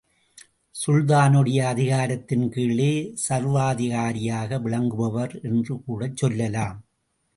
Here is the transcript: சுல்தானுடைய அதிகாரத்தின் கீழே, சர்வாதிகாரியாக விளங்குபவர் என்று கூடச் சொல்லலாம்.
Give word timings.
சுல்தானுடைய 0.75 1.59
அதிகாரத்தின் 1.65 2.49
கீழே, 2.49 3.13
சர்வாதிகாரியாக 3.29 4.59
விளங்குபவர் 4.59 5.41
என்று 5.43 5.75
கூடச் 5.83 6.17
சொல்லலாம். 6.17 6.79